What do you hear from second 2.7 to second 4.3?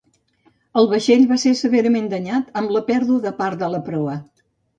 la pèrdua de part de la proa.